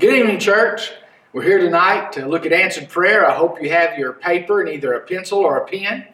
[0.00, 0.90] Good evening, church.
[1.34, 3.28] We're here tonight to look at answered prayer.
[3.28, 6.06] I hope you have your paper and either a pencil or a pen.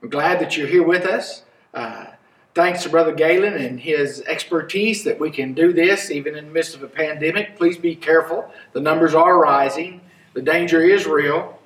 [0.00, 1.42] We're glad that you're here with us.
[1.74, 2.06] Uh,
[2.54, 6.50] thanks to Brother Galen and his expertise that we can do this even in the
[6.50, 7.58] midst of a pandemic.
[7.58, 8.50] Please be careful.
[8.72, 10.00] The numbers are rising,
[10.32, 11.58] the danger is real,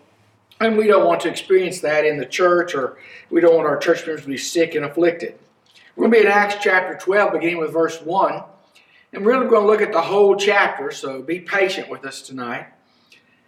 [0.58, 2.98] and we don't want to experience that in the church or
[3.30, 5.38] we don't want our church members to be sick and afflicted.
[5.94, 8.42] We're going to be in Acts chapter 12, beginning with verse 1.
[9.12, 12.66] And we're going to look at the whole chapter, so be patient with us tonight.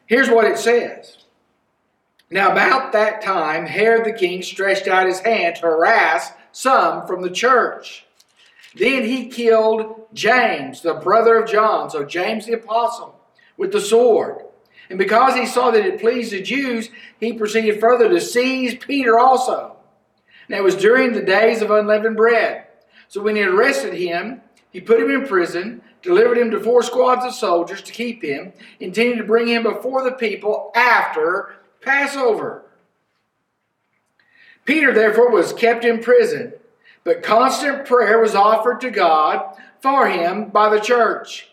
[0.07, 1.19] Here's what it says.
[2.31, 7.23] Now, about that time, Herod the king stretched out his hand to harass some from
[7.23, 8.07] the church.
[8.75, 13.21] Then he killed James, the brother of John, so James the apostle,
[13.57, 14.43] with the sword.
[14.89, 19.19] And because he saw that it pleased the Jews, he proceeded further to seize Peter
[19.19, 19.77] also.
[20.49, 22.67] Now it was during the days of unleavened bread.
[23.09, 24.42] So when he arrested him,
[24.73, 28.53] he put him in prison, delivered him to four squads of soldiers to keep him,
[28.81, 32.65] intending to bring him before the people after Passover.
[34.65, 36.55] Peter, therefore, was kept in prison,
[37.05, 41.49] but constant prayer was offered to God for him by the church.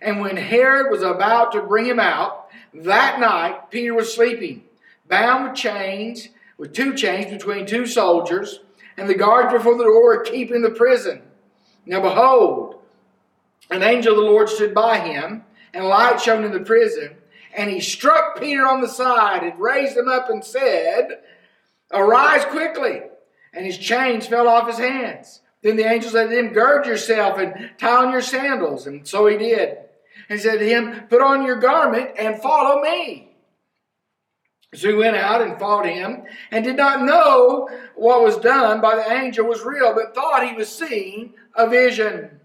[0.00, 4.64] And when Herod was about to bring him out, that night Peter was sleeping,
[5.08, 8.60] bound with chains, with two chains between two soldiers,
[8.96, 11.22] and the guards before the door were keeping the prison.
[11.86, 12.76] Now behold,
[13.70, 15.44] an angel of the Lord stood by him,
[15.74, 17.16] and light shone in the prison.
[17.54, 21.20] And he struck Peter on the side and raised him up and said,
[21.92, 23.02] Arise quickly.
[23.54, 25.40] And his chains fell off his hands.
[25.62, 28.86] Then the angel said to him, Gird yourself and tie on your sandals.
[28.86, 29.78] And so he did.
[30.28, 33.28] And he said to him, Put on your garment and follow me.
[34.74, 38.96] So he went out and followed him and did not know what was done by
[38.96, 42.40] the angel was real, but thought he was seeing a vision.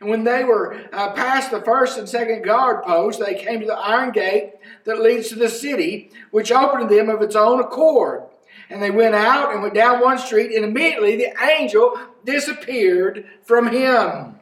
[0.00, 3.66] And when they were uh, past the first and second guard posts, they came to
[3.66, 4.54] the iron gate
[4.84, 8.22] that leads to the city, which opened to them of its own accord.
[8.70, 13.68] And they went out and went down one street, and immediately the angel disappeared from
[13.72, 14.38] him.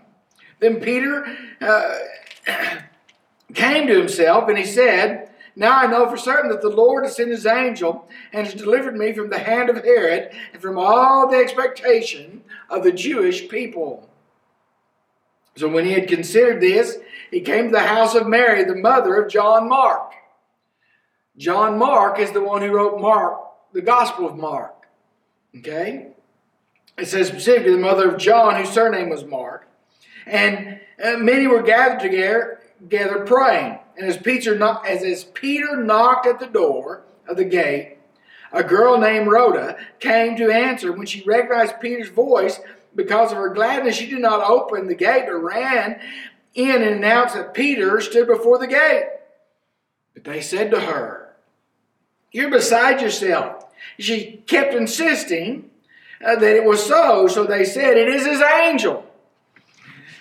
[0.58, 1.26] Then Peter
[1.60, 1.98] uh,
[3.54, 7.16] came to himself and he said, Now I know for certain that the Lord has
[7.16, 11.28] sent his angel and has delivered me from the hand of Herod and from all
[11.28, 14.08] the expectation of the Jewish people.
[15.56, 16.98] So when he had considered this,
[17.30, 20.12] he came to the house of Mary, the mother of John Mark.
[21.38, 23.40] John Mark is the one who wrote Mark,
[23.72, 24.74] the Gospel of Mark.
[25.58, 26.08] Okay?
[26.98, 29.68] It says specifically the mother of John, whose surname was Mark.
[30.26, 33.78] And uh, many were gathered together, together praying.
[33.96, 37.96] And as Peter, as, as Peter knocked at the door of the gate,
[38.52, 40.92] a girl named Rhoda came to answer.
[40.92, 42.60] When she recognized Peter's voice,
[42.94, 46.00] because of her gladness, she did not open the gate, but ran
[46.54, 49.04] in and announced that Peter stood before the gate.
[50.14, 51.34] But they said to her,
[52.32, 53.66] You're beside yourself.
[53.98, 55.70] She kept insisting
[56.24, 59.05] uh, that it was so, so they said, It is his angel.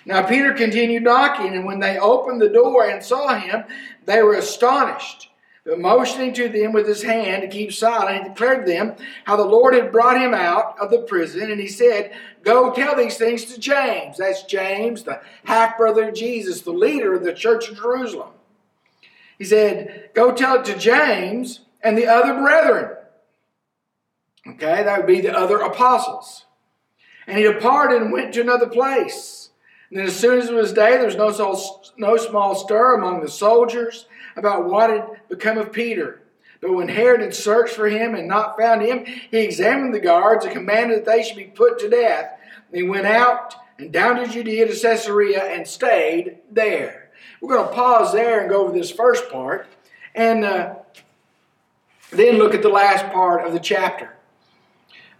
[0.06, 3.64] Now Peter continued knocking, and when they opened the door and saw him,
[4.04, 5.30] they were astonished.
[5.64, 9.34] But motioning to them with his hand to keep silent, he declared to them how
[9.34, 11.50] the Lord had brought him out of the prison.
[11.50, 12.12] And he said,
[12.44, 14.18] Go tell these things to James.
[14.18, 18.30] That's James, the half brother of Jesus, the leader of the church of Jerusalem.
[19.38, 22.96] He said, Go tell it to James and the other brethren.
[24.46, 26.44] Okay, that would be the other apostles.
[27.26, 29.35] And he departed and went to another place.
[29.90, 31.56] And then, as soon as it was day, there was no,
[31.96, 36.22] no small stir among the soldiers about what had become of Peter.
[36.60, 40.44] But when Herod had searched for him and not found him, he examined the guards
[40.44, 42.38] and commanded that they should be put to death.
[42.68, 47.10] And he went out and down to Judea to Caesarea and stayed there.
[47.40, 49.66] We're going to pause there and go over this first part
[50.14, 50.74] and uh,
[52.10, 54.14] then look at the last part of the chapter.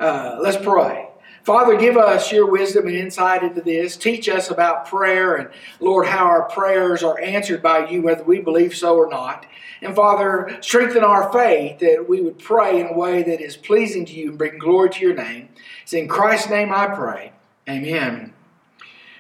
[0.01, 1.09] Uh, let's pray.
[1.47, 3.97] Father, give us your wisdom and insight into this.
[3.97, 5.49] Teach us about prayer and,
[5.79, 9.47] Lord, how our prayers are answered by you, whether we believe so or not.
[9.81, 14.05] And Father, strengthen our faith that we would pray in a way that is pleasing
[14.07, 15.51] to you and bring glory to your name.
[15.85, 17.31] It's in Christ's name I pray.
[17.69, 18.35] Amen.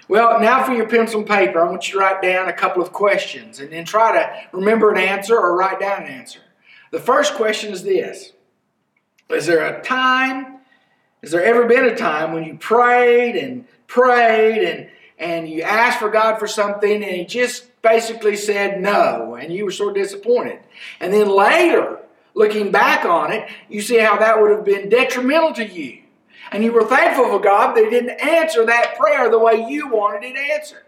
[0.08, 2.82] Well, now for your pencil and paper, I want you to write down a couple
[2.82, 6.40] of questions and then try to remember an answer or write down an answer.
[6.90, 8.32] The first question is this
[9.31, 10.56] Is there a time
[11.23, 15.99] has there ever been a time when you prayed and prayed and, and you asked
[15.99, 20.61] for God for something and He just basically said no and you were so disappointed?
[21.01, 22.01] And then later,
[22.35, 26.03] looking back on it, you see how that would have been detrimental to you.
[26.53, 29.89] And you were thankful for God that He didn't answer that prayer the way you
[29.89, 30.85] wanted it answered.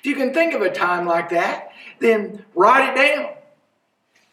[0.00, 3.34] If you can think of a time like that, then write it down.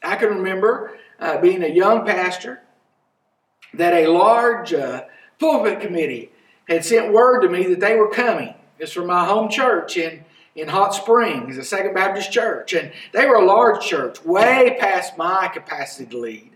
[0.03, 2.61] I can remember uh, being a young pastor
[3.73, 5.05] that a large uh,
[5.39, 6.31] pulpit committee
[6.67, 8.53] had sent word to me that they were coming.
[8.79, 12.73] It's from my home church in, in Hot Springs, the Second Baptist Church.
[12.73, 16.51] And they were a large church, way past my capacity to lead.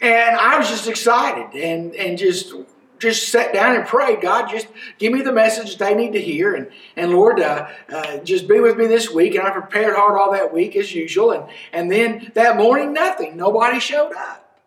[0.00, 2.52] And I was just excited and, and just
[2.98, 6.20] just sat down and prayed, God, just give me the message that they need to
[6.20, 6.54] hear.
[6.54, 9.34] And, and Lord, uh, uh, just be with me this week.
[9.34, 11.32] And I prepared hard all that week as usual.
[11.32, 13.36] And, and then that morning, nothing.
[13.36, 14.58] Nobody showed up.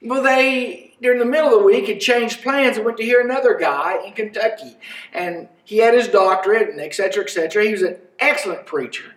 [0.00, 3.20] Well, they, during the middle of the week, had changed plans and went to hear
[3.20, 4.76] another guy in Kentucky.
[5.12, 7.64] And he had his doctorate and et cetera, et cetera.
[7.64, 9.12] He was an excellent preacher,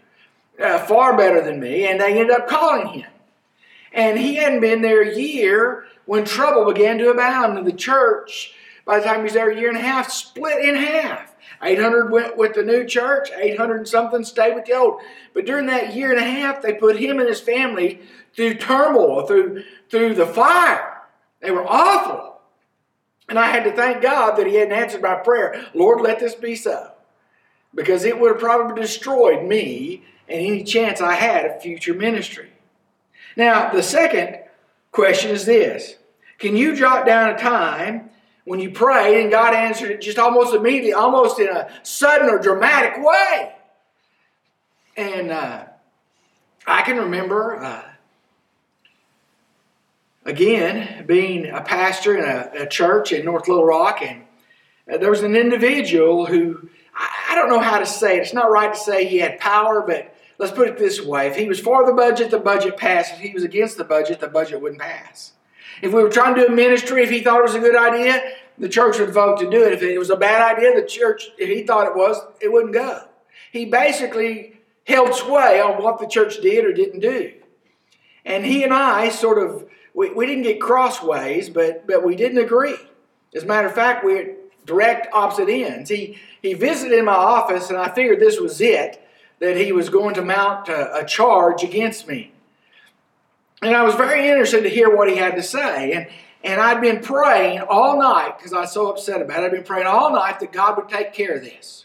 [0.59, 1.87] uh, far better than me.
[1.87, 3.11] And they ended up calling him.
[3.93, 7.57] And he hadn't been there a year when trouble began to abound.
[7.57, 8.53] And the church,
[8.83, 11.35] by the time he was there a year and a half, split in half.
[11.61, 15.01] 800 went with the new church, 800 and something stayed with the old.
[15.33, 18.01] But during that year and a half, they put him and his family
[18.35, 20.94] through turmoil, through, through the fire.
[21.45, 22.39] They were awful.
[23.29, 25.65] And I had to thank God that he hadn't answered my prayer.
[25.73, 26.91] Lord, let this be so.
[27.73, 32.49] Because it would have probably destroyed me and any chance I had of future ministry.
[33.35, 34.39] Now, the second
[34.91, 35.95] question is this
[36.39, 38.09] Can you jot down a time
[38.45, 42.39] when you prayed and God answered it just almost immediately, almost in a sudden or
[42.39, 43.53] dramatic way?
[44.97, 45.65] And uh,
[46.65, 47.83] I can remember, uh,
[50.25, 54.23] again, being a pastor in a, a, church in North Little Rock, and
[54.91, 58.33] uh, there was an individual who, I, I don't know how to say it, it's
[58.33, 61.47] not right to say he had power, but Let's put it this way if he
[61.47, 63.13] was for the budget, the budget passed.
[63.13, 65.33] If he was against the budget, the budget wouldn't pass.
[65.81, 67.75] If we were trying to do a ministry, if he thought it was a good
[67.75, 68.21] idea,
[68.57, 69.73] the church would vote to do it.
[69.73, 72.73] If it was a bad idea, the church, if he thought it was, it wouldn't
[72.73, 73.03] go.
[73.51, 77.33] He basically held sway on what the church did or didn't do.
[78.25, 82.37] And he and I sort of, we, we didn't get crossways, but, but we didn't
[82.37, 82.75] agree.
[83.33, 85.89] As a matter of fact, we're direct opposite ends.
[85.89, 89.01] He, he visited in my office, and I figured this was it
[89.39, 92.31] that he was going to mount a, a charge against me.
[93.61, 95.93] And I was very interested to hear what he had to say.
[95.93, 96.07] And,
[96.43, 99.45] and I'd been praying all night because I was so upset about it.
[99.47, 101.84] I'd been praying all night that God would take care of this.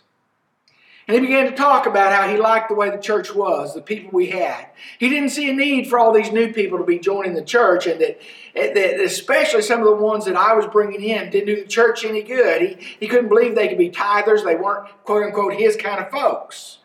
[1.10, 3.82] And he began to talk about how he liked the way the church was, the
[3.82, 4.68] people we had.
[5.00, 7.88] He didn't see a need for all these new people to be joining the church,
[7.88, 8.20] and that,
[8.54, 12.04] that especially some of the ones that I was bringing in didn't do the church
[12.04, 12.62] any good.
[12.62, 16.12] He, he couldn't believe they could be tithers, they weren't, quote unquote, his kind of
[16.12, 16.78] folks.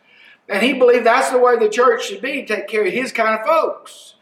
[0.50, 3.39] And he believed that's the way the church should be, take care of his kind
[3.39, 4.16] of folks.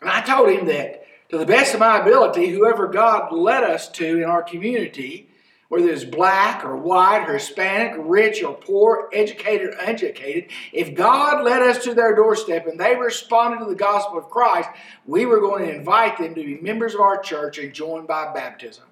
[0.00, 3.88] And I told him that to the best of my ability, whoever God led us
[3.88, 5.28] to in our community,
[5.68, 11.44] whether it's black or white or Hispanic, rich or poor, educated or uneducated, if God
[11.44, 14.70] led us to their doorstep and they responded to the gospel of Christ,
[15.06, 18.32] we were going to invite them to be members of our church and join by
[18.32, 18.84] baptism.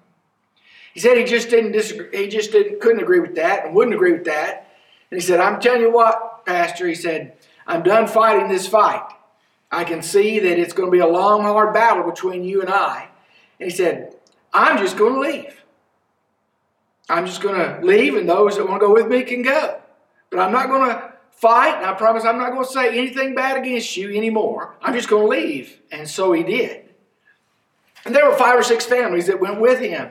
[0.93, 3.95] He said he just didn't disagree, he just didn't couldn't agree with that and wouldn't
[3.95, 4.75] agree with that.
[5.09, 9.03] And he said, I'm telling you what, Pastor, he said, I'm done fighting this fight.
[9.71, 12.69] I can see that it's going to be a long, hard battle between you and
[12.69, 13.09] I.
[13.59, 14.15] And he said,
[14.53, 15.63] I'm just going to leave.
[17.09, 19.79] I'm just going to leave, and those that want to go with me can go.
[20.29, 23.35] But I'm not going to fight, and I promise I'm not going to say anything
[23.35, 24.75] bad against you anymore.
[24.81, 25.79] I'm just going to leave.
[25.91, 26.89] And so he did.
[28.05, 30.09] And there were five or six families that went with him.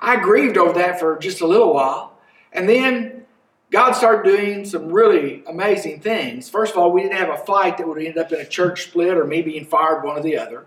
[0.00, 2.18] I grieved over that for just a little while.
[2.52, 3.24] And then
[3.70, 6.48] God started doing some really amazing things.
[6.48, 8.84] First of all, we didn't have a fight that would end up in a church
[8.84, 10.66] split or me being fired, one or the other.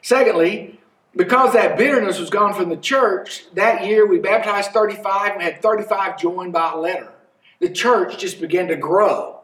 [0.00, 0.80] Secondly,
[1.16, 5.62] because that bitterness was gone from the church, that year we baptized 35 and had
[5.62, 7.12] 35 joined by letter.
[7.58, 9.40] The church just began to grow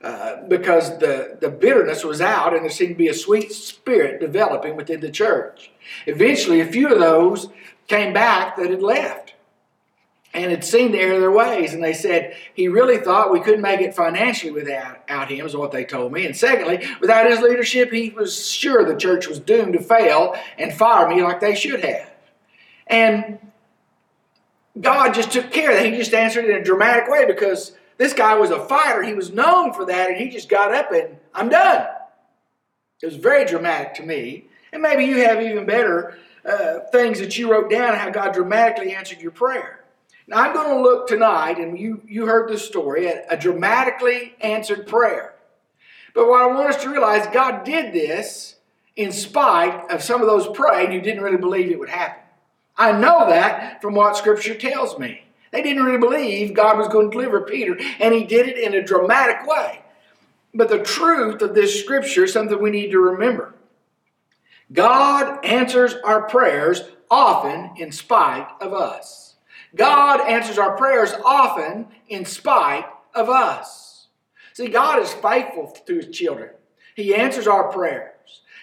[0.00, 4.20] uh, because the, the bitterness was out and there seemed to be a sweet spirit
[4.20, 5.72] developing within the church.
[6.06, 7.48] Eventually, a few of those
[7.88, 9.31] came back that had left
[10.34, 11.74] and had seen the error of their ways.
[11.74, 15.72] And they said he really thought we couldn't make it financially without him, is what
[15.72, 16.24] they told me.
[16.24, 20.72] And secondly, without his leadership, he was sure the church was doomed to fail and
[20.72, 22.10] fire me like they should have.
[22.86, 23.38] And
[24.80, 25.86] God just took care of that.
[25.86, 29.02] He just answered in a dramatic way because this guy was a fighter.
[29.02, 31.86] He was known for that, and he just got up and I'm done.
[33.02, 34.46] It was very dramatic to me.
[34.72, 38.94] And maybe you have even better uh, things that you wrote down how God dramatically
[38.94, 39.81] answered your prayer.
[40.26, 44.34] Now, I'm going to look tonight, and you, you heard the story, at a dramatically
[44.40, 45.34] answered prayer.
[46.14, 48.56] But what I want us to realize, God did this
[48.94, 52.22] in spite of some of those praying who didn't really believe it would happen.
[52.76, 55.24] I know that from what Scripture tells me.
[55.52, 58.74] They didn't really believe God was going to deliver Peter, and he did it in
[58.74, 59.82] a dramatic way.
[60.54, 63.54] But the truth of this scripture is something we need to remember.
[64.72, 69.31] God answers our prayers often in spite of us.
[69.74, 74.08] God answers our prayers often in spite of us.
[74.52, 76.50] See, God is faithful to his children.
[76.94, 78.12] He answers our prayers.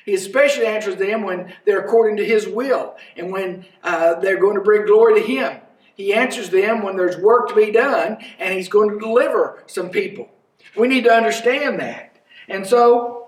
[0.06, 4.56] He especially answers them when they're according to His will and when uh, they're going
[4.56, 5.60] to bring glory to Him.
[5.96, 9.90] He answers them when there's work to be done and He's going to deliver some
[9.90, 10.30] people.
[10.76, 12.16] We need to understand that.
[12.48, 13.28] And so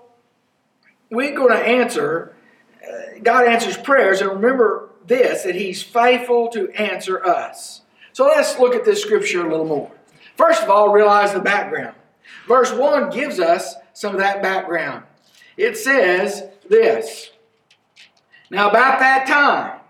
[1.10, 2.34] we're going to answer,
[2.82, 7.82] uh, God answers prayers, and remember this that He's faithful to answer us.
[8.12, 9.90] So let's look at this scripture a little more.
[10.36, 11.94] First of all, realize the background.
[12.46, 15.04] Verse 1 gives us some of that background.
[15.56, 17.30] It says this.
[18.50, 19.80] Now, about that time,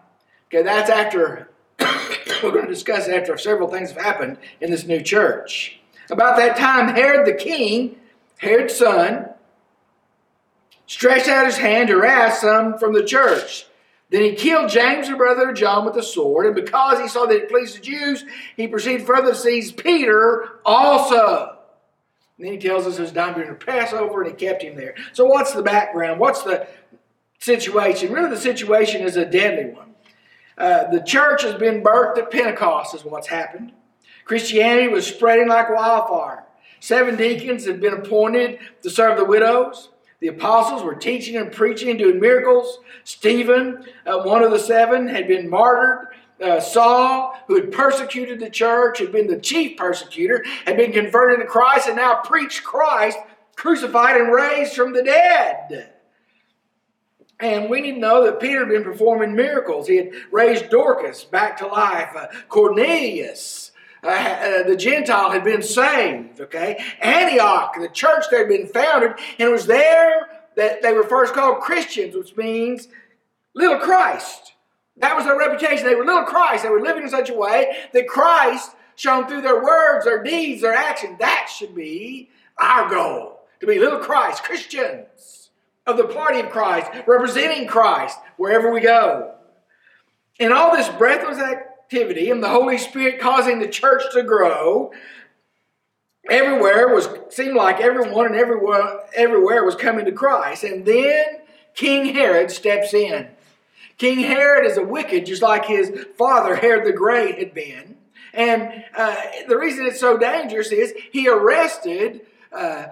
[0.47, 1.49] okay, that's after,
[2.43, 5.81] we're going to discuss after several things have happened in this new church.
[6.11, 7.97] About that time, Herod the king,
[8.39, 9.31] Herod's son,
[10.87, 13.67] stretched out his hand to harass some from the church.
[14.13, 17.25] Then he killed James, the brother of John, with a sword, and because he saw
[17.25, 18.27] that it pleased the Jews,
[18.59, 21.57] he proceeded further to seize Peter also.
[22.37, 24.95] And then he tells us it was during the Passover and he kept him there.
[25.15, 26.21] So, what's the background?
[26.21, 26.69] What's the
[27.39, 28.13] situation?
[28.13, 29.95] Really, the situation is a deadly one.
[30.59, 33.73] Uh, the church has been birthed at Pentecost, is what's happened.
[34.27, 36.45] Christianity was spreading like wildfire.
[36.81, 39.89] Seven deacons had been appointed to serve the widows.
[40.23, 42.79] The apostles were teaching and preaching and doing miracles.
[43.03, 48.49] Stephen, uh, one of the seven, had been martyred uh, Saul, who had persecuted the
[48.49, 53.19] church, had been the chief persecutor, had been converted to Christ, and now preached Christ
[53.57, 55.93] crucified and raised from the dead.
[57.41, 59.89] And we need to know that Peter had been performing miracles.
[59.89, 62.15] He had raised Dorcas back to life.
[62.15, 63.72] Uh, Cornelius,
[64.03, 66.41] uh, uh, the Gentile, had been saved.
[66.41, 71.05] Okay, Antioch, the church that had been founded, and it was there that they were
[71.05, 72.89] first called Christians, which means
[73.55, 74.55] little Christ.
[74.99, 75.87] That was their reputation.
[75.87, 76.65] They were little Christ.
[76.65, 80.61] They were living in such a way that Christ shone through their words, their deeds,
[80.63, 81.17] their action.
[81.19, 82.29] That should be
[82.59, 85.51] our goal to be little Christ, Christians
[85.87, 89.35] of the party of Christ, representing Christ wherever we go.
[90.39, 91.39] And all this breathless
[91.93, 94.93] activity and the Holy Spirit causing the church to grow,
[96.31, 100.65] everywhere was seemed like everyone and everywhere, everywhere was coming to Christ.
[100.65, 101.25] And then
[101.75, 103.29] King Herod steps in.
[103.99, 107.97] King Herod is a wicked, just like his father, Herod the Great, had been.
[108.33, 112.87] And uh, the reason it's so dangerous is he arrested uh,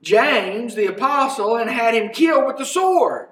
[0.00, 3.28] James, the apostle, and had him killed with the sword.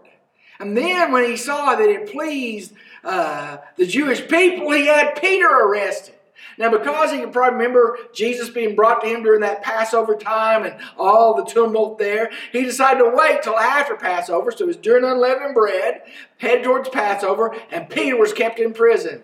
[0.61, 2.75] And then when he saw that it pleased
[3.07, 6.15] uh, the Jewish people, he had Peter arrested.
[6.59, 10.65] Now, because he can probably remember Jesus being brought to him during that Passover time
[10.65, 14.51] and all the tumult there, he decided to wait till after Passover.
[14.51, 16.03] So it was during unleavened bread,
[16.39, 19.23] head towards Passover, and Peter was kept in prison.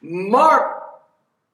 [0.00, 0.82] Mark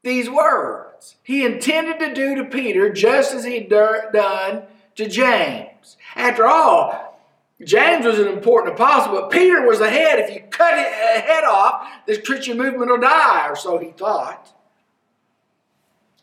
[0.02, 1.16] these words.
[1.22, 4.62] He intended to do to Peter just as he had done
[4.94, 5.96] to James.
[6.14, 7.15] After all,
[7.64, 10.18] James was an important apostle, but Peter was the head.
[10.18, 14.52] If you cut a head off, this Christian movement will die, or so he thought.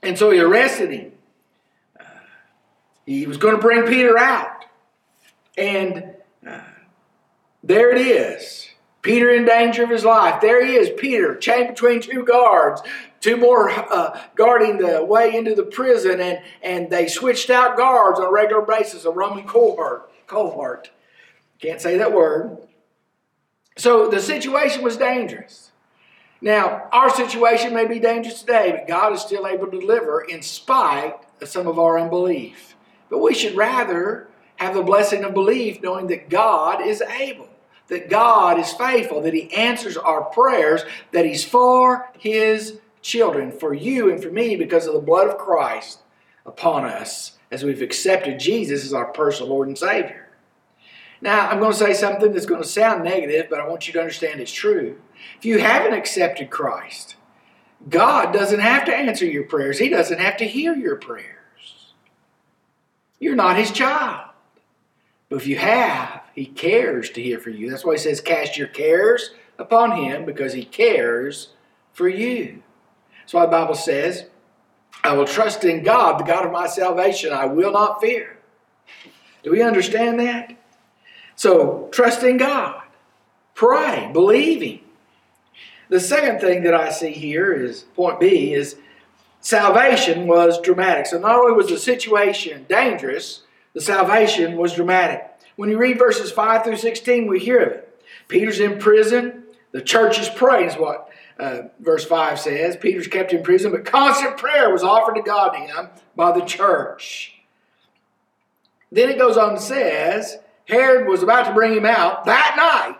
[0.03, 1.11] And so he arrested him.
[1.99, 2.03] Uh,
[3.05, 4.65] he was going to bring Peter out.
[5.57, 6.13] And
[6.47, 6.59] uh,
[7.63, 8.69] there it is.
[9.01, 10.39] Peter in danger of his life.
[10.39, 12.81] There he is, Peter, chained between two guards,
[13.19, 18.19] two more uh, guarding the way into the prison, and, and they switched out guards
[18.19, 20.09] on a regular basis, a Roman cohort.
[20.27, 20.91] cohort.
[21.63, 22.57] Can't say that word.
[23.77, 25.71] So the situation was dangerous.
[26.41, 30.41] Now, our situation may be dangerous today, but God is still able to deliver in
[30.41, 32.75] spite of some of our unbelief.
[33.09, 34.27] But we should rather
[34.57, 37.47] have the blessing of belief, knowing that God is able,
[37.87, 40.81] that God is faithful, that He answers our prayers,
[41.13, 45.37] that He's for His children, for you and for me, because of the blood of
[45.37, 45.99] Christ
[46.45, 50.23] upon us as we've accepted Jesus as our personal Lord and Savior.
[51.23, 53.93] Now, I'm going to say something that's going to sound negative, but I want you
[53.93, 54.99] to understand it's true.
[55.37, 57.15] If you haven't accepted Christ,
[57.87, 61.93] God doesn't have to answer your prayers, He doesn't have to hear your prayers.
[63.19, 64.31] You're not His child.
[65.29, 67.69] But if you have, He cares to hear for you.
[67.69, 71.53] That's why He says, Cast your cares upon Him because He cares
[71.93, 72.63] for you.
[73.21, 74.25] That's why the Bible says,
[75.05, 77.31] I will trust in God, the God of my salvation.
[77.31, 78.39] I will not fear.
[79.41, 80.57] Do we understand that?
[81.35, 82.81] So, trust in God.
[83.55, 84.79] Pray, believe Him.
[85.89, 88.77] The second thing that I see here is point B is
[89.41, 91.05] salvation was dramatic.
[91.05, 95.29] So not only was the situation dangerous, the salvation was dramatic.
[95.55, 98.01] When you read verses 5 through 16, we hear of it.
[98.27, 99.43] Peter's in prison.
[99.71, 101.09] The church is praying, is what
[101.39, 102.77] uh, verse 5 says.
[102.77, 106.45] Peter's kept in prison, but constant prayer was offered to God to him by the
[106.45, 107.35] church.
[108.91, 110.37] Then it goes on and says,
[110.67, 112.99] Herod was about to bring him out that night,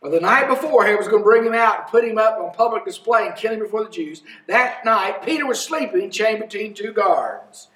[0.00, 2.38] or the night before, Herod was going to bring him out and put him up
[2.38, 4.22] on public display and kill him before the Jews.
[4.46, 7.68] That night, Peter was sleeping, chained between two guards.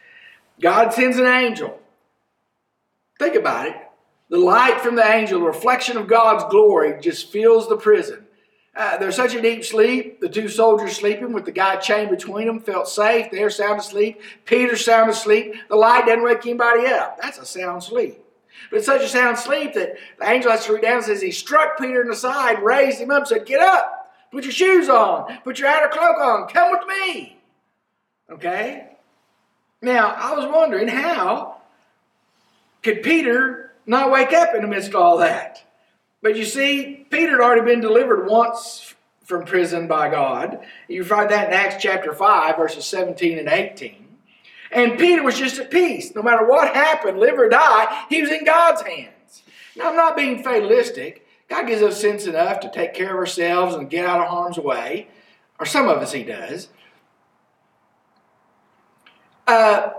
[0.61, 1.81] God sends an angel.
[3.19, 3.77] Think about it.
[4.29, 8.27] The light from the angel, the reflection of God's glory, just fills the prison.
[8.75, 10.21] Uh, there's such a deep sleep.
[10.21, 13.31] The two soldiers sleeping with the guy chained between them felt safe.
[13.31, 14.23] They're sound asleep.
[14.47, 15.55] Peter's sound asleep.
[15.69, 17.21] The light doesn't wake anybody up.
[17.21, 18.22] That's a sound sleep.
[18.71, 21.31] But such a sound sleep that the angel has to read down and says he
[21.31, 25.39] struck Peter in the side, raised him up, said, Get up, put your shoes on,
[25.45, 27.39] put your outer cloak on, come with me.
[28.31, 28.89] Okay?
[29.81, 31.61] Now, I was wondering how
[32.83, 35.65] could Peter not wake up in the midst of all that?
[36.23, 38.95] But you see, Peter had already been delivered once
[39.25, 40.61] from prison by God.
[40.89, 44.03] You find that in Acts chapter 5, verses 17 and 18.
[44.73, 46.15] And Peter was just at peace.
[46.15, 49.43] No matter what happened, live or die, he was in God's hands.
[49.77, 51.27] Now, I'm not being fatalistic.
[51.49, 54.59] God gives us sense enough to take care of ourselves and get out of harm's
[54.59, 55.09] way,
[55.59, 56.69] or some of us he does.
[59.47, 59.91] Uh,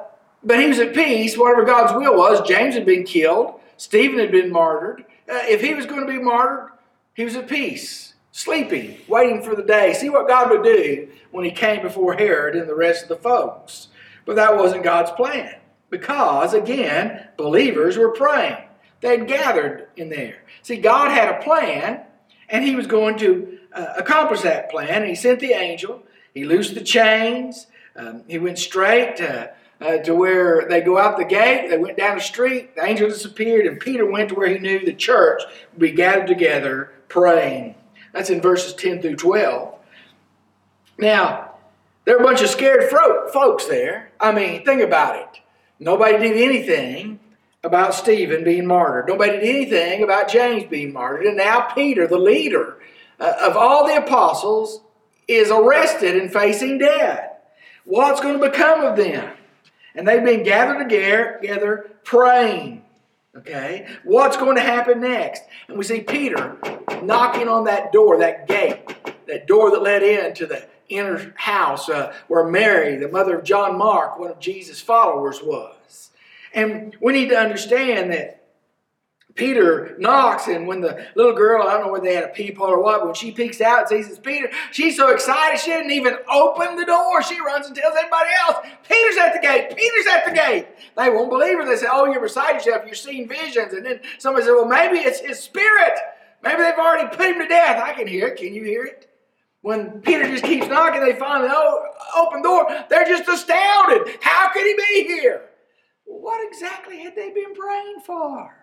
[0.44, 2.48] but he was at peace, whatever God's will was.
[2.48, 5.06] James had been killed, Stephen had been martyred.
[5.30, 6.72] Uh, if he was going to be martyred,
[7.14, 9.94] he was at peace, sleeping, waiting for the day.
[9.94, 13.16] See what God would do when he came before Herod and the rest of the
[13.16, 13.90] folks.
[14.26, 15.56] But that wasn't God's plan
[15.90, 18.58] because, again, believers were praying.
[19.02, 20.38] They'd gathered in there.
[20.62, 22.02] See, God had a plan,
[22.50, 25.02] and He was going to uh, accomplish that plan.
[25.02, 26.04] And He sent the angel,
[26.34, 31.18] He loosed the chains, um, He went straight to, uh, to where they go out
[31.18, 34.48] the gate, they went down the street, the angel disappeared, and Peter went to where
[34.48, 35.42] he knew the church
[35.74, 37.76] would be gathered together praying.
[38.14, 39.76] That's in verses 10 through 12.
[40.98, 41.53] Now,
[42.06, 44.12] there were a bunch of scared folks there.
[44.20, 45.42] I mean, think about it.
[45.80, 47.20] Nobody did anything
[47.64, 49.08] about Stephen being martyred.
[49.08, 51.26] Nobody did anything about James being martyred.
[51.26, 52.78] And now Peter, the leader
[53.20, 54.82] uh, of all the apostles,
[55.28, 57.30] is arrested and facing death.
[57.86, 59.34] What's going to become of them?
[59.96, 62.84] And they've been gathered together praying.
[63.36, 63.88] Okay?
[64.04, 65.44] What's going to happen next?
[65.68, 66.58] And we see Peter
[67.02, 68.86] knocking on that door, that gate,
[69.28, 73.78] that door that led into the inner house uh, where Mary, the mother of John
[73.78, 76.12] Mark, one of Jesus' followers, was.
[76.54, 78.44] And we need to understand that
[79.36, 82.68] Peter knocks, and when the little girl, I don't know whether they had a peephole
[82.68, 85.92] or what, when she peeks out and sees it's Peter, she's so excited she didn't
[85.92, 87.24] even open the door.
[87.24, 90.68] She runs and tells everybody else, Peter's at the gate, Peter's at the gate.
[90.96, 91.66] They won't believe her.
[91.66, 93.74] They say, Oh, you're beside yourself, you're seeing visions.
[93.74, 95.98] And then somebody said, Well, maybe it's his spirit.
[96.44, 97.82] Maybe they've already put him to death.
[97.82, 98.38] I can hear it.
[98.38, 99.10] Can you hear it?
[99.64, 101.50] When Peter just keeps knocking, they finally
[102.18, 102.68] open the door.
[102.90, 104.18] They're just astounded.
[104.22, 105.50] How could he be here?
[106.04, 108.54] What exactly had they been praying for?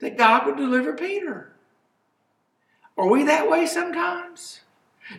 [0.00, 1.52] That God would deliver Peter.
[2.98, 4.62] Are we that way sometimes?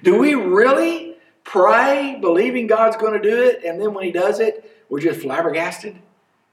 [0.04, 4.42] Do we really pray believing God's going to do it, and then when He does
[4.42, 5.98] it, we're just flabbergasted?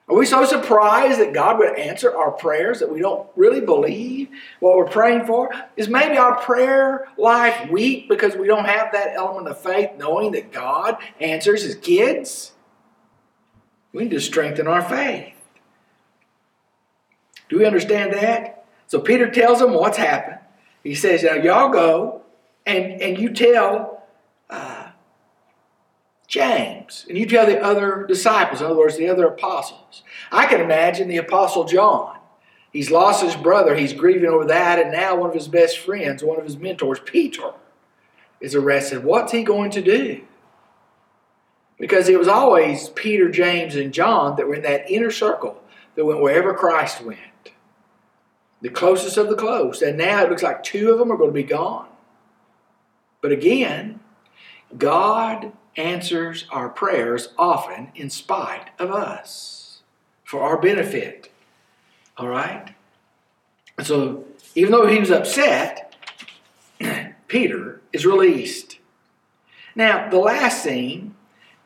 [0.09, 4.29] Are we so surprised that God would answer our prayers that we don't really believe
[4.59, 5.51] what we're praying for?
[5.77, 10.33] Is maybe our prayer life weak because we don't have that element of faith knowing
[10.33, 12.53] that God answers his kids?
[13.93, 15.35] We need to strengthen our faith.
[17.49, 18.65] Do we understand that?
[18.89, 20.39] So Peter tells them what's happened.
[20.83, 22.23] He says, Now y'all go
[22.67, 24.02] and, and you tell
[26.33, 30.03] James, and you tell the other disciples, in other words, the other apostles.
[30.31, 32.17] I can imagine the apostle John.
[32.73, 36.25] He's lost his brother, he's grieving over that, and now one of his best friends,
[36.25, 37.53] one of his mentors, Peter,
[38.41, 39.05] is arrested.
[39.05, 40.23] What's he going to do?
[41.79, 45.63] Because it was always Peter, James, and John that were in that inner circle
[45.97, 47.19] that went wherever Christ went.
[48.63, 49.83] The closest of the close.
[49.83, 51.89] And now it looks like two of them are going to be gone.
[53.21, 54.01] But again,
[54.79, 59.83] God answers our prayers often in spite of us
[60.25, 61.31] for our benefit.
[62.17, 62.75] All right?
[63.83, 65.97] So, even though he was upset,
[67.29, 68.79] Peter is released.
[69.75, 71.15] Now, the last scene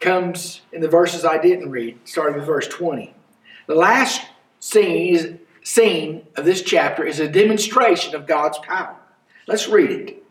[0.00, 3.14] comes in the verses I didn't read, starting with verse 20.
[3.66, 4.22] The last
[4.60, 8.96] scene, is, scene of this chapter is a demonstration of God's power.
[9.48, 10.22] Let's read it.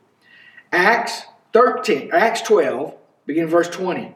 [0.72, 4.14] Acts 13, Acts 12, Begin verse 20.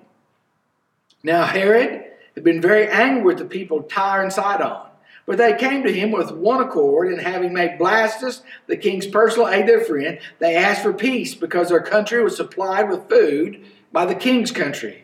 [1.24, 4.90] Now Herod had been very angry with the people of Tyre and Sidon.
[5.26, 9.48] But they came to him with one accord, and having made Blastus, the king's personal
[9.48, 14.06] aide, their friend, they asked for peace because their country was supplied with food by
[14.06, 15.04] the king's country.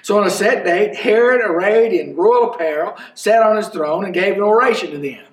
[0.00, 4.14] So on a set date, Herod, arrayed in royal apparel, sat on his throne and
[4.14, 5.24] gave an oration to them.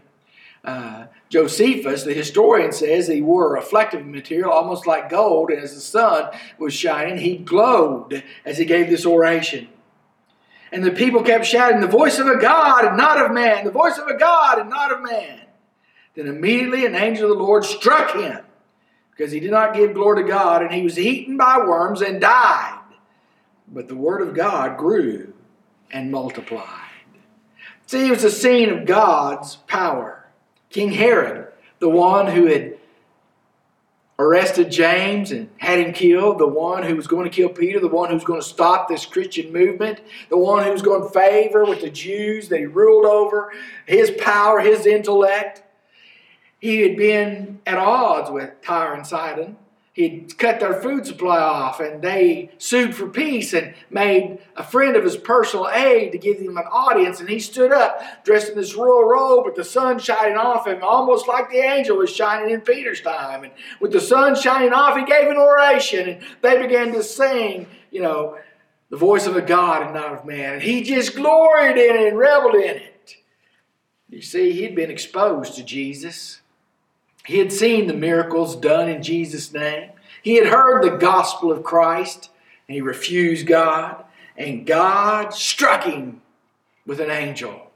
[0.63, 5.73] Uh, Josephus, the historian, says he wore a reflective material almost like gold, and as
[5.73, 9.69] the sun was shining, he glowed as he gave this oration.
[10.71, 13.71] And the people kept shouting, The voice of a God and not of man, the
[13.71, 15.41] voice of a God and not of man.
[16.15, 18.43] Then immediately an angel of the Lord struck him
[19.11, 22.21] because he did not give glory to God, and he was eaten by worms and
[22.21, 22.79] died.
[23.67, 25.33] But the word of God grew
[25.91, 26.89] and multiplied.
[27.85, 30.18] See, it was a scene of God's power.
[30.69, 31.47] King Herod,
[31.79, 32.77] the one who had
[34.19, 37.87] arrested James and had him killed, the one who was going to kill Peter, the
[37.87, 41.09] one who was going to stop this Christian movement, the one who was going to
[41.09, 43.51] favor with the Jews that he ruled over,
[43.85, 45.63] his power, his intellect.
[46.59, 49.55] He had been at odds with Tyre and Sidon
[49.99, 54.95] he'd cut their food supply off and they sued for peace and made a friend
[54.95, 57.19] of his personal aide to give him an audience.
[57.19, 60.79] And he stood up dressed in this royal robe with the sun shining off him
[60.81, 63.43] almost like the angel was shining in peter's time.
[63.43, 67.67] And with the sun shining off he gave an oration and they began to sing
[67.91, 68.37] you know
[68.89, 70.53] the voice of a god and not of man.
[70.53, 73.15] And he just gloried in it and reveled in it.
[74.07, 76.39] You see he'd been exposed to jesus
[77.29, 79.91] he had seen the miracles done in Jesus' name.
[80.23, 82.31] He had heard the gospel of Christ
[82.67, 84.03] and he refused God.
[84.35, 86.23] And God struck him
[86.87, 87.69] with an angel.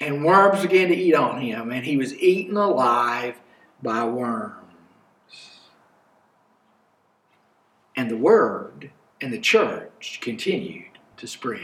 [0.00, 1.70] And worms began to eat on him.
[1.70, 3.34] And he was eaten alive
[3.82, 4.54] by worms.
[7.94, 11.60] And the word and the church continued to spread.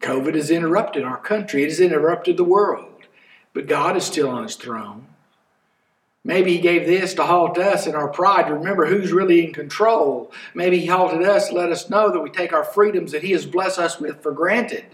[0.00, 3.02] COVID has interrupted our country, it has interrupted the world.
[3.52, 5.08] But God is still on his throne.
[6.26, 9.52] Maybe he gave this to halt us in our pride to remember who's really in
[9.52, 10.32] control.
[10.54, 13.30] Maybe he halted us to let us know that we take our freedoms that he
[13.30, 14.84] has blessed us with for granted.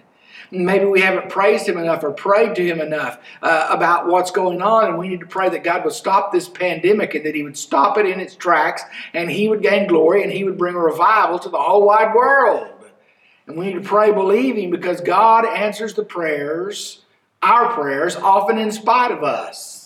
[0.51, 4.61] Maybe we haven't praised him enough or prayed to him enough uh, about what's going
[4.61, 7.43] on, and we need to pray that God would stop this pandemic and that he
[7.43, 8.83] would stop it in its tracks
[9.15, 12.15] and he would gain glory and he would bring a revival to the whole wide
[12.15, 12.69] world.
[13.47, 17.01] And we need to pray believing because God answers the prayers,
[17.41, 19.82] our prayers, often in spite of us.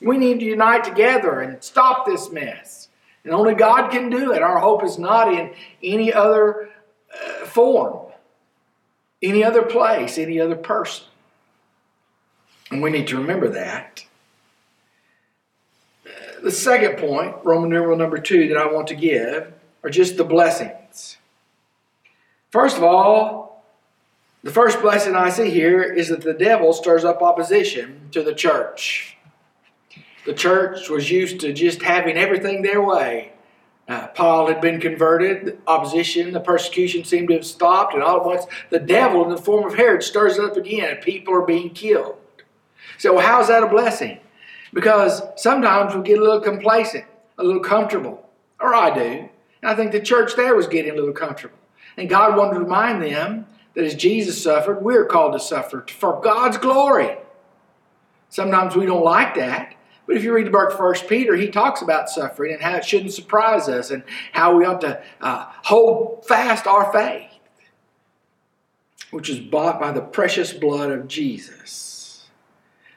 [0.00, 2.88] We need to unite together and stop this mess.
[3.24, 4.42] And only God can do it.
[4.42, 6.70] Our hope is not in any other
[7.14, 8.12] uh, form,
[9.22, 11.06] any other place, any other person.
[12.70, 14.04] And we need to remember that.
[16.06, 20.16] Uh, the second point, Roman numeral number two, that I want to give are just
[20.16, 21.18] the blessings.
[22.50, 23.64] First of all,
[24.42, 28.34] the first blessing I see here is that the devil stirs up opposition to the
[28.34, 29.16] church.
[30.26, 33.32] The church was used to just having everything their way.
[33.88, 38.18] Uh, Paul had been converted, the opposition, the persecution seemed to have stopped, and all
[38.18, 41.34] at once the devil, in the form of Herod, stirs it up again, and people
[41.34, 42.16] are being killed.
[42.98, 44.20] So, well, how's that a blessing?
[44.72, 47.04] Because sometimes we get a little complacent,
[47.38, 48.28] a little comfortable,
[48.60, 49.28] or I do.
[49.62, 51.58] And I think the church there was getting a little comfortable.
[51.96, 56.20] And God wanted to remind them that as Jesus suffered, we're called to suffer for
[56.20, 57.16] God's glory.
[58.28, 59.74] Sometimes we don't like that.
[60.10, 62.74] But if you read the book of First Peter, he talks about suffering and how
[62.74, 67.30] it shouldn't surprise us and how we ought to uh, hold fast our faith,
[69.12, 72.26] which is bought by the precious blood of Jesus.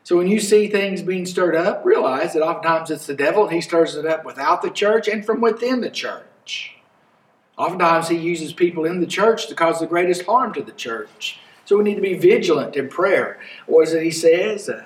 [0.02, 3.48] So when you see things being stirred up, realize that oftentimes it's the devil.
[3.48, 6.78] He stirs it up without the church and from within the church.
[7.60, 11.38] Oftentimes he uses people in the church to cause the greatest harm to the church.
[11.66, 13.40] So we need to be vigilant in prayer.
[13.68, 14.68] What is it he says?
[14.68, 14.86] Uh,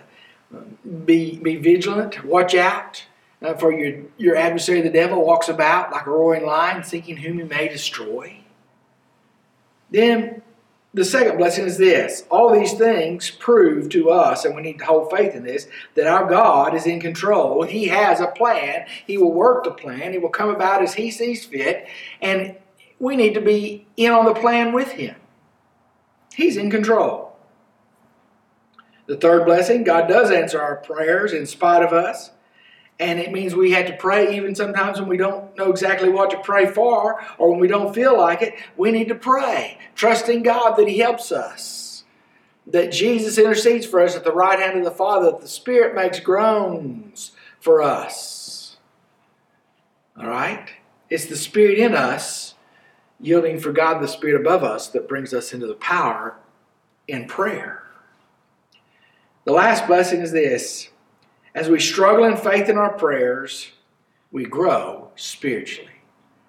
[1.05, 3.03] be, be vigilant, watch out,
[3.41, 7.37] uh, for your, your adversary, the devil, walks about like a roaring lion, seeking whom
[7.37, 8.37] he may destroy.
[9.91, 10.41] Then
[10.93, 14.85] the second blessing is this all these things prove to us, and we need to
[14.85, 17.63] hold faith in this, that our God is in control.
[17.63, 18.87] He has a plan.
[19.05, 20.13] He will work the plan.
[20.13, 21.87] He will come about as He sees fit.
[22.21, 22.55] And
[22.99, 25.15] we need to be in on the plan with Him.
[26.33, 27.26] He's in control.
[29.07, 32.31] The third blessing, God does answer our prayers in spite of us.
[32.99, 36.31] And it means we have to pray even sometimes when we don't know exactly what
[36.31, 38.55] to pray for or when we don't feel like it.
[38.75, 42.03] We need to pray, trusting God that He helps us.
[42.65, 45.95] That Jesus intercedes for us at the right hand of the Father, that the Spirit
[45.95, 48.77] makes groans for us.
[50.19, 50.67] All right?
[51.09, 52.55] It's the Spirit in us
[53.19, 56.35] yielding for God the Spirit above us that brings us into the power
[57.07, 57.86] in prayer.
[59.47, 60.89] The last blessing is this
[61.55, 63.71] as we struggle in faith in our prayers,
[64.29, 66.01] we grow spiritually.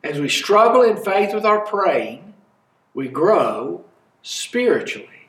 [0.02, 2.34] As we struggle in faith with our praying,
[2.94, 3.84] we grow
[4.22, 5.28] spiritually.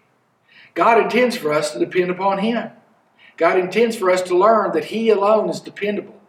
[0.74, 2.72] God intends for us to depend upon Him.
[3.38, 6.20] God intends for us to learn that He alone is dependable.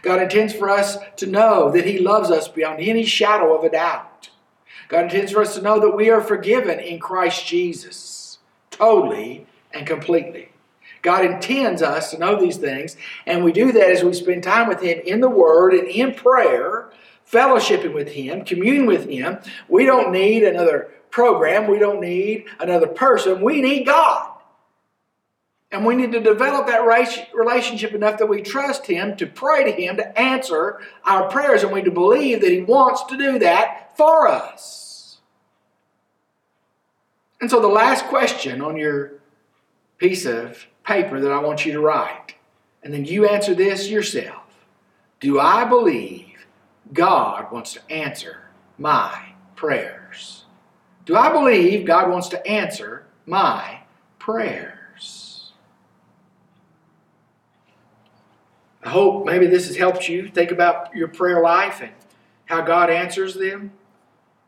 [0.00, 3.70] God intends for us to know that He loves us beyond any shadow of a
[3.70, 4.30] doubt.
[4.88, 8.38] God intends for us to know that we are forgiven in Christ Jesus,
[8.70, 10.49] totally and completely.
[11.02, 14.68] God intends us to know these things, and we do that as we spend time
[14.68, 16.90] with Him in the Word and in prayer,
[17.30, 19.38] fellowshipping with Him, communing with Him.
[19.68, 24.28] We don't need another program, we don't need another person, we need God.
[25.72, 26.84] And we need to develop that
[27.32, 31.72] relationship enough that we trust Him to pray to Him to answer our prayers, and
[31.72, 35.18] we to believe that He wants to do that for us.
[37.40, 39.12] And so, the last question on your
[39.98, 42.34] piece of paper that I want you to write,
[42.82, 44.42] and then you answer this yourself
[45.20, 46.46] Do I believe
[46.92, 48.42] God wants to answer
[48.78, 50.44] my prayers?
[51.06, 53.80] Do I believe God wants to answer my
[54.18, 55.52] prayers?
[58.82, 61.92] I hope maybe this has helped you think about your prayer life and
[62.46, 63.72] how God answers them.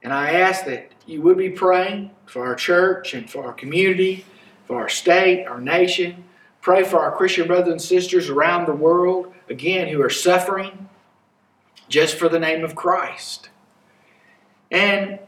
[0.02, 4.24] And I ask that you would be praying for our church and for our community,
[4.72, 6.24] for our state, our nation.
[6.62, 10.88] Pray for our Christian brothers and sisters around the world, again, who are suffering
[11.90, 13.50] just for the name of Christ.
[14.70, 15.18] And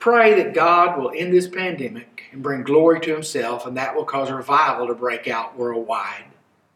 [0.00, 4.04] pray that God will end this pandemic and bring glory to Himself, and that will
[4.04, 6.26] cause revival to break out worldwide,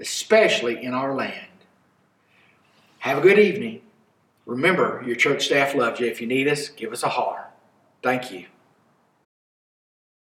[0.01, 1.47] especially in our land.
[3.01, 3.83] Have a good evening.
[4.47, 6.07] Remember, your church staff loves you.
[6.07, 7.45] If you need us, give us a holler.
[8.03, 8.47] Thank you.